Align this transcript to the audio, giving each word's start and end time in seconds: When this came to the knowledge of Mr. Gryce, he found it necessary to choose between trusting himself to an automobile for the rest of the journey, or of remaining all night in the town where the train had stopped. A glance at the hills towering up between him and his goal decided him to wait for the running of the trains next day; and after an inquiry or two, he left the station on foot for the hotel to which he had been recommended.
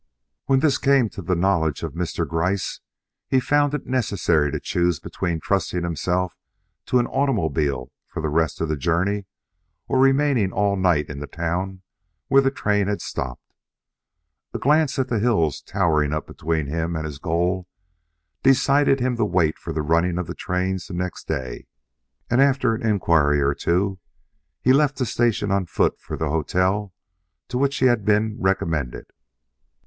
When 0.45 0.61
this 0.61 0.79
came 0.79 1.09
to 1.09 1.21
the 1.21 1.35
knowledge 1.35 1.83
of 1.83 1.93
Mr. 1.93 2.27
Gryce, 2.27 2.79
he 3.27 3.39
found 3.39 3.75
it 3.75 3.85
necessary 3.85 4.51
to 4.51 4.59
choose 4.59 4.99
between 4.99 5.39
trusting 5.39 5.83
himself 5.83 6.35
to 6.87 6.97
an 6.97 7.05
automobile 7.05 7.91
for 8.07 8.19
the 8.19 8.27
rest 8.29 8.61
of 8.61 8.67
the 8.67 8.75
journey, 8.77 9.27
or 9.87 9.97
of 9.97 10.01
remaining 10.01 10.51
all 10.51 10.75
night 10.75 11.07
in 11.07 11.19
the 11.19 11.27
town 11.27 11.83
where 12.29 12.41
the 12.41 12.49
train 12.49 12.87
had 12.87 12.99
stopped. 12.99 13.53
A 14.55 14.57
glance 14.57 14.97
at 14.97 15.07
the 15.07 15.19
hills 15.19 15.61
towering 15.61 16.13
up 16.13 16.25
between 16.25 16.65
him 16.65 16.95
and 16.95 17.05
his 17.05 17.19
goal 17.19 17.67
decided 18.41 18.99
him 18.99 19.17
to 19.17 19.25
wait 19.25 19.59
for 19.59 19.71
the 19.71 19.83
running 19.83 20.17
of 20.17 20.25
the 20.25 20.33
trains 20.33 20.89
next 20.89 21.27
day; 21.27 21.67
and 22.27 22.41
after 22.41 22.73
an 22.73 22.81
inquiry 22.83 23.39
or 23.39 23.53
two, 23.53 23.99
he 24.63 24.73
left 24.73 24.97
the 24.97 25.05
station 25.05 25.51
on 25.51 25.67
foot 25.67 25.99
for 25.99 26.17
the 26.17 26.29
hotel 26.29 26.91
to 27.49 27.59
which 27.59 27.77
he 27.77 27.85
had 27.85 28.03
been 28.03 28.35
recommended. 28.39 29.05